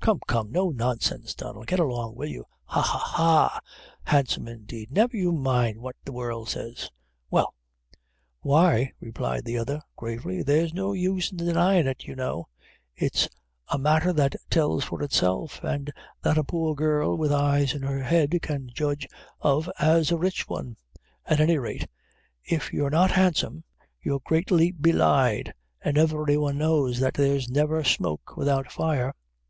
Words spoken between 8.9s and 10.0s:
replied the other,